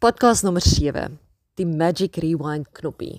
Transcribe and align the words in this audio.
Podcast 0.00 0.46
nommer 0.46 0.62
7, 0.64 1.18
die 1.60 1.66
Magic 1.68 2.16
Rewind 2.16 2.70
knoppie. 2.72 3.18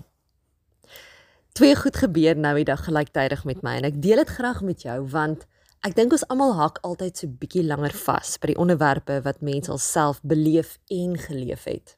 Twee 1.54 1.76
goed 1.78 1.94
gebeur 1.94 2.34
nou 2.34 2.50
die 2.56 2.64
dag 2.66 2.80
gelyktydig 2.82 3.44
met 3.46 3.60
my 3.62 3.76
en 3.78 3.86
ek 3.86 4.00
deel 4.02 4.18
dit 4.18 4.32
graag 4.34 4.64
met 4.66 4.82
jou 4.82 4.96
want 5.12 5.44
ek 5.86 5.94
dink 5.94 6.16
ons 6.16 6.24
almal 6.26 6.56
hak 6.58 6.80
altyd 6.88 7.22
so 7.22 7.30
bietjie 7.44 7.62
langer 7.68 7.94
vas 8.00 8.32
by 8.42 8.50
die 8.50 8.56
onderwerpe 8.64 9.20
wat 9.28 9.38
mense 9.46 9.70
alself 9.70 10.18
beleef 10.26 10.72
en 10.90 11.14
geleef 11.22 11.68
het. 11.70 11.94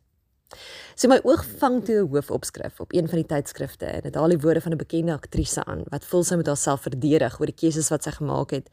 So 1.01 1.09
my 1.09 1.17
oog 1.25 1.47
vang 1.63 1.81
toe 1.89 2.03
'n 2.03 2.13
hoofopskrif 2.13 2.85
op 2.85 2.93
een 2.93 3.09
van 3.09 3.23
die 3.25 3.31
tydskrifte 3.33 3.89
en 3.89 4.05
dit 4.05 4.21
haal 4.21 4.37
die 4.37 4.43
woorde 4.45 4.61
van 4.61 4.77
'n 4.77 4.85
bekende 4.85 5.17
aktrise 5.17 5.65
aan 5.65 5.89
wat 5.89 6.05
voel 6.05 6.25
sy 6.25 6.37
met 6.37 6.53
haarself 6.53 6.85
verdedig 6.85 7.41
oor 7.41 7.49
die 7.49 7.61
keuses 7.65 7.89
wat 7.89 8.05
sy 8.05 8.11
gemaak 8.11 8.51
het 8.51 8.69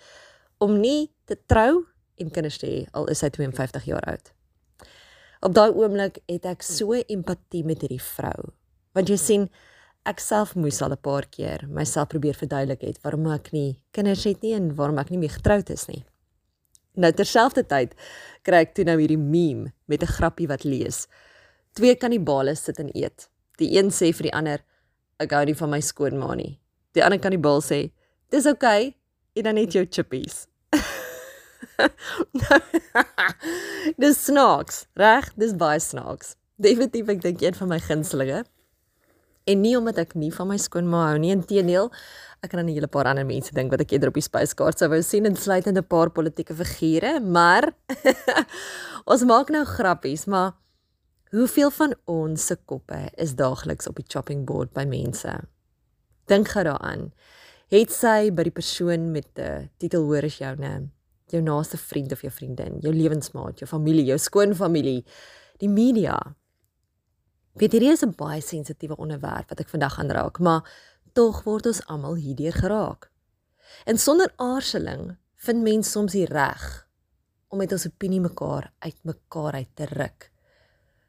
om 0.59 0.75
nie 0.79 1.07
te 1.23 1.39
trou 1.47 1.87
en 2.17 2.31
kinders 2.31 2.57
te 2.57 2.67
hê 2.67 2.85
al 2.91 3.07
is 3.07 3.19
sy 3.19 3.29
52 3.29 3.85
jaar 3.85 4.03
oud. 4.03 4.33
Op 5.41 5.55
daai 5.57 5.71
oomblik 5.73 6.19
het 6.29 6.43
ek 6.45 6.61
so 6.61 6.93
empatie 6.93 7.63
met 7.65 7.81
hierdie 7.81 8.01
vrou. 8.01 8.51
Want 8.93 9.09
jy 9.09 9.15
sien, 9.17 9.47
ek 10.05 10.21
self 10.21 10.53
moes 10.53 10.81
al 10.85 10.93
'n 10.93 11.01
paar 11.01 11.25
keer 11.25 11.65
myself 11.67 12.09
probeer 12.09 12.37
verduidelik 12.37 12.81
het 12.81 13.01
waarom 13.01 13.25
ek 13.33 13.51
nie 13.51 13.81
kinders 13.91 14.23
het 14.23 14.41
nie 14.41 14.53
en 14.53 14.75
waarom 14.75 14.99
ek 14.99 15.09
nie 15.09 15.17
meer 15.17 15.33
getroud 15.33 15.69
is 15.69 15.87
nie. 15.87 16.05
Nou 16.93 17.11
terselfdertyd 17.11 17.95
kry 18.43 18.61
ek 18.61 18.75
toe 18.75 18.85
nou 18.85 18.99
hierdie 18.99 19.17
meme 19.17 19.73
met 19.87 20.03
'n 20.03 20.13
grappie 20.17 20.47
wat 20.47 20.63
lees. 20.63 21.07
Twee 21.73 21.95
kannibale 21.95 22.55
sit 22.55 22.79
en 22.79 22.91
eet. 22.93 23.29
Die 23.57 23.77
een 23.77 23.89
sê 23.89 24.13
vir 24.13 24.23
die 24.23 24.33
ander, 24.33 24.59
"Ek 25.19 25.31
hou 25.31 25.45
nie 25.45 25.55
van 25.55 25.69
my 25.69 25.79
skoonma 25.79 26.35
nie." 26.35 26.59
Die 26.93 27.03
ander 27.03 27.19
kannibaal 27.19 27.61
sê, 27.61 27.91
"Dis 28.29 28.45
oukei, 28.45 28.87
okay, 28.87 28.95
eet 29.33 29.43
dan 29.43 29.55
net 29.55 29.73
jou 29.73 29.85
chippies." 29.85 30.47
dis 34.01 34.17
snaaks, 34.25 34.85
reg? 34.97 35.29
Dis 35.37 35.53
baie 35.57 35.79
snaaks. 35.79 36.35
Definitief 36.61 37.09
ek 37.13 37.21
dink 37.21 37.43
een 37.43 37.57
van 37.57 37.69
my 37.69 37.77
gunstelinge. 37.81 38.41
En 39.49 39.61
nie 39.61 39.73
omdat 39.77 39.99
ek 40.03 40.15
nie 40.19 40.29
van 40.33 40.49
my 40.51 40.57
skoonma 40.61 41.07
hou 41.09 41.17
nie, 41.21 41.31
inteendeel, 41.33 41.89
ek 42.41 42.51
kan 42.51 42.61
aan 42.61 42.69
'n 42.69 42.75
hele 42.77 42.87
paar 42.87 43.09
ander 43.09 43.25
mense 43.25 43.53
dink 43.53 43.71
wat 43.71 43.81
ek 43.81 43.91
eerder 43.93 44.09
op 44.09 44.17
die 44.17 44.25
spyskaart 44.25 44.77
sou 44.77 44.89
wou 44.89 45.01
sien 45.01 45.25
insluitend 45.25 45.77
'n 45.77 45.83
paar 45.83 46.09
politieke 46.09 46.53
figure, 46.53 47.19
maar 47.19 47.73
ons 49.11 49.23
maak 49.23 49.49
nou 49.49 49.65
grappies, 49.65 50.25
maar 50.25 50.53
hoeveel 51.31 51.71
van 51.71 51.95
ons 52.05 52.45
se 52.45 52.55
koppe 52.55 53.09
is 53.17 53.35
daagliks 53.35 53.87
op 53.87 53.95
die 53.95 54.07
chopping 54.07 54.45
board 54.45 54.73
by 54.73 54.85
mense? 54.85 55.41
Dink 56.27 56.47
gou 56.47 56.63
daaraan. 56.63 57.11
Het 57.69 57.91
sy 57.91 58.31
by 58.31 58.43
die 58.43 58.57
persoon 58.59 59.11
met 59.11 59.29
'n 59.37 59.69
titel 59.77 60.03
hoor 60.03 60.23
as 60.23 60.37
joune 60.37 60.89
jou 61.31 61.41
naaste 61.41 61.77
vriend 61.77 62.11
of 62.11 62.21
jou 62.21 62.31
vriendin, 62.31 62.79
jou 62.83 62.93
lewensmaat, 62.93 63.59
jou 63.59 63.69
familie, 63.69 64.05
jou 64.05 64.17
skoonfamilie, 64.19 65.01
die 65.61 65.69
media. 65.69 66.17
Weet 67.59 67.75
hierdie 67.75 67.91
is 67.91 68.03
'n 68.03 68.15
baie 68.15 68.41
sensitiewe 68.41 68.95
onderwerp 68.95 69.49
wat 69.49 69.59
ek 69.59 69.69
vandag 69.69 69.93
gaan 69.93 70.11
raak, 70.11 70.39
maar 70.39 70.63
tog 71.13 71.43
word 71.43 71.65
ons 71.65 71.85
almal 71.85 72.15
hierdeur 72.15 72.53
geraak. 72.53 73.11
En 73.85 73.97
sonder 73.97 74.33
aarzeling 74.35 75.17
vind 75.35 75.63
mens 75.63 75.91
soms 75.91 76.11
die 76.11 76.25
reg 76.25 76.87
om 77.49 77.57
met 77.57 77.71
ons 77.71 77.85
opinie 77.85 78.21
mekaar 78.21 78.71
uitmekaar 78.79 79.53
uit 79.53 79.75
te 79.75 79.85
ruk. 79.85 80.31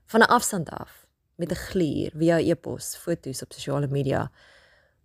Van 0.07 0.21
'n 0.21 0.29
afstand 0.29 0.69
af, 0.71 1.07
met 1.37 1.51
'n 1.51 1.55
gluur 1.71 2.11
via 2.17 2.39
e-pos, 2.39 2.97
foto's 2.97 3.43
op 3.43 3.53
sosiale 3.53 3.89
media, 3.89 4.31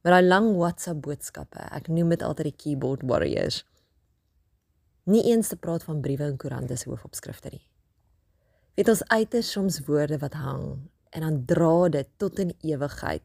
met 0.02 0.14
daai 0.14 0.28
lang 0.28 0.56
WhatsApp 0.56 1.02
boodskappe. 1.02 1.60
Ek 1.72 1.88
noem 1.88 2.10
dit 2.10 2.22
altyd 2.22 2.44
die 2.44 2.56
keyboard 2.64 3.02
warriors 3.04 3.64
nie 5.08 5.24
eens 5.32 5.48
te 5.48 5.58
praat 5.58 5.84
van 5.84 6.02
briewe 6.02 6.24
en 6.24 6.38
koerante 6.38 6.76
se 6.76 6.90
hoofopskrifte 6.90 7.50
nie. 7.52 7.64
Weet 8.76 8.90
ons 8.92 9.04
uiters 9.08 9.52
soms 9.52 9.80
woorde 9.88 10.20
wat 10.22 10.34
hang 10.34 10.90
en 11.10 11.22
dan 11.26 11.46
dra 11.46 11.90
dit 11.90 12.10
tot 12.18 12.40
in 12.40 12.54
ewigheid. 12.62 13.24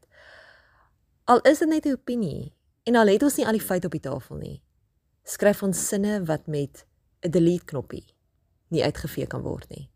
Al 1.29 1.41
is 1.41 1.59
dit 1.59 1.69
net 1.69 1.85
'n 1.85 1.91
opinie 1.99 2.53
en 2.83 2.95
al 2.95 3.07
het 3.07 3.23
ons 3.23 3.37
nie 3.37 3.45
al 3.45 3.57
die 3.59 3.67
feite 3.67 3.87
op 3.87 3.91
die 3.91 4.09
tafel 4.09 4.37
nie. 4.37 4.61
Skryf 5.23 5.63
ons 5.63 5.87
sinne 5.87 6.25
wat 6.25 6.47
met 6.47 6.85
'n 7.21 7.31
delete 7.31 7.65
knoppie 7.65 8.05
nie 8.67 8.83
uitgevee 8.83 9.27
kan 9.27 9.41
word 9.41 9.69
nie. 9.69 9.89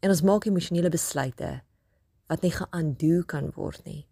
En 0.00 0.10
ons 0.10 0.22
maak 0.22 0.44
emosionele 0.44 0.88
besluite 0.88 1.62
wat 2.26 2.42
nie 2.42 2.50
ge-undo 2.50 3.22
kan 3.26 3.50
word 3.54 3.84
nie. 3.84 4.06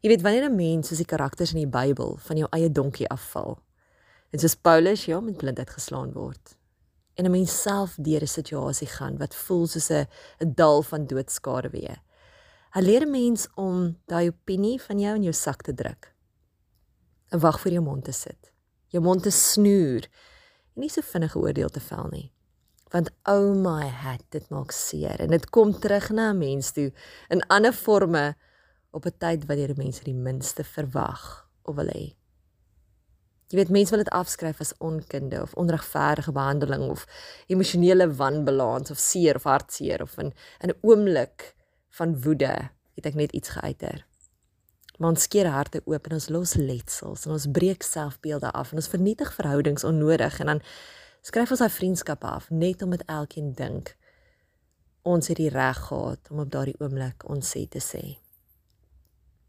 Jy 0.00 0.08
weet 0.08 0.22
wanneer 0.22 0.48
'n 0.48 0.56
mens 0.56 0.88
soos 0.88 0.98
die 0.98 1.06
karakters 1.06 1.52
in 1.52 1.58
die 1.58 1.66
Bybel 1.78 2.16
van 2.16 2.36
jou 2.36 2.48
eie 2.50 2.70
donkie 2.72 3.08
afval, 3.08 3.58
En 4.30 4.38
soos 4.38 4.54
Paulus 4.54 5.04
ja 5.04 5.20
met 5.20 5.36
blindheid 5.36 5.70
geslaan 5.70 6.12
word. 6.12 6.56
En 7.14 7.24
'n 7.24 7.30
mens 7.30 7.62
self 7.62 7.94
deur 7.94 8.22
'n 8.22 8.26
situasie 8.26 8.86
gaan 8.86 9.16
wat 9.16 9.34
voel 9.34 9.66
soos 9.66 9.90
'n 9.90 10.06
'n 10.38 10.52
dal 10.54 10.82
van 10.82 11.06
doodskade 11.06 11.70
weer. 11.70 12.02
Hy 12.70 12.80
leer 12.80 13.02
'n 13.02 13.10
mens 13.10 13.48
om 13.54 13.98
daai 14.06 14.28
opinie 14.28 14.82
van 14.82 14.98
jou 14.98 15.14
in 15.14 15.22
jou 15.22 15.32
sak 15.34 15.62
te 15.62 15.74
druk. 15.74 16.14
'n 17.30 17.38
Wag 17.38 17.60
vir 17.60 17.72
jou 17.72 17.84
mond 17.84 18.04
te 18.04 18.12
sit. 18.12 18.52
Jou 18.86 19.02
mond 19.02 19.22
te 19.22 19.30
snoer 19.30 20.08
en 20.74 20.80
nie 20.80 20.88
so 20.88 21.00
vinnig 21.00 21.36
oordeel 21.36 21.68
te 21.68 21.80
vel 21.80 22.08
nie. 22.10 22.32
Want 22.88 23.10
oh 23.24 23.54
my 23.54 23.88
hat, 23.88 24.22
dit 24.28 24.48
maak 24.50 24.70
seer 24.70 25.20
en 25.20 25.30
dit 25.30 25.50
kom 25.50 25.72
terug 25.72 26.10
na 26.10 26.30
'n 26.30 26.38
mens 26.38 26.72
toe 26.72 26.92
in 27.28 27.46
ander 27.46 27.72
forme 27.72 28.36
op 28.90 29.06
'n 29.06 29.18
tyd 29.18 29.46
wanneer 29.46 29.76
mense 29.76 30.04
die 30.04 30.14
minste 30.14 30.64
verwag 30.64 31.48
of 31.62 31.74
wil 31.74 31.86
hê. 31.86 32.14
Jy 33.48 33.56
weet 33.56 33.70
mense 33.72 33.94
wil 33.94 34.02
dit 34.04 34.12
afskryf 34.12 34.58
as 34.60 34.74
onkunde 34.84 35.40
of 35.40 35.54
onregverdige 35.56 36.32
behandeling 36.36 36.90
of 36.90 37.06
emosionele 37.46 38.10
wanbalans 38.18 38.90
of 38.90 39.00
seer 39.00 39.40
of 39.40 39.48
hartseer 39.48 40.02
of 40.02 40.18
in 40.18 40.32
'n 40.60 40.76
oomblik 40.80 41.54
van 41.88 42.20
woede 42.22 42.70
het 42.94 43.06
ek 43.06 43.14
net 43.14 43.32
iets 43.32 43.48
geuiter. 43.48 44.06
Maar 44.98 45.10
ons 45.10 45.22
skeer 45.22 45.46
harte 45.46 45.80
oop 45.84 46.06
en 46.06 46.12
ons 46.12 46.28
los 46.28 46.54
letsels 46.54 47.24
en 47.26 47.32
ons 47.32 47.50
breek 47.50 47.82
selfbeelde 47.82 48.50
af 48.50 48.70
en 48.70 48.76
ons 48.76 48.88
vernietig 48.88 49.34
verhoudings 49.34 49.84
onnodig 49.84 50.40
en 50.40 50.46
dan 50.46 50.62
skryf 51.22 51.50
ons 51.50 51.58
daai 51.58 51.70
vriendskappe 51.70 52.26
af 52.26 52.50
net 52.50 52.82
omdat 52.82 53.06
elkeen 53.06 53.52
dink 53.52 53.96
ons 55.02 55.28
het 55.28 55.36
die 55.36 55.52
reg 55.54 55.78
gehad 55.88 56.30
om 56.30 56.38
op 56.38 56.50
daardie 56.50 56.76
oomblik 56.78 57.24
ons 57.30 57.56
sê 57.56 57.68
te 57.68 57.80
sê. 57.80 58.27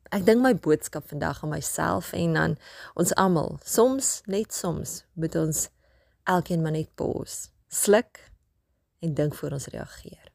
Ek 0.09 0.23
dink 0.25 0.41
my 0.41 0.55
boodskap 0.57 1.05
vandag 1.11 1.43
aan 1.45 1.51
myself 1.53 2.13
en 2.17 2.37
aan 2.37 2.55
ons 2.97 3.11
almal. 3.13 3.59
Soms, 3.61 4.23
net 4.25 4.53
soms, 4.53 5.03
moet 5.13 5.35
ons 5.37 5.67
elkeen 6.29 6.63
maar 6.65 6.73
net 6.73 6.89
pause, 6.97 7.51
sluk 7.69 8.17
en 9.05 9.13
dink 9.13 9.35
voor 9.37 9.53
ons 9.59 9.69
reageer. 9.69 10.31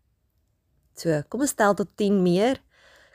So, 0.95 1.17
kom 1.27 1.43
ons 1.43 1.57
tel 1.59 1.75
tot 1.75 1.91
10 1.99 2.21
meer. 2.23 2.61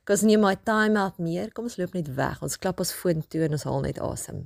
Kom 0.04 0.18
ons 0.18 0.26
neem 0.28 0.44
my 0.44 0.58
time 0.68 1.00
out 1.00 1.22
meer. 1.24 1.48
Kom 1.56 1.70
ons 1.70 1.78
loop 1.80 1.96
net 1.96 2.12
weg. 2.18 2.42
Ons 2.44 2.60
klap 2.60 2.84
ons 2.84 2.92
foon 2.92 3.24
toe 3.32 3.46
en 3.48 3.56
ons 3.56 3.66
haal 3.70 3.86
net 3.88 4.02
asem. 4.04 4.44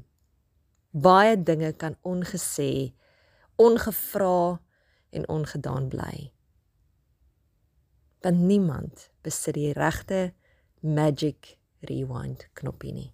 Baie 0.93 1.33
dinge 1.41 1.71
kan 1.81 1.97
ongesê, 2.05 2.93
ongevra 3.57 4.59
en 5.17 5.27
ongedaan 5.33 5.89
bly. 5.89 6.29
Want 8.21 8.45
niemand 8.45 9.09
besit 9.25 9.57
die 9.57 9.73
regte 9.73 10.27
magic 10.79 11.55
rewind 11.89 12.49
knoppie 12.53 12.93
nie. 12.93 13.11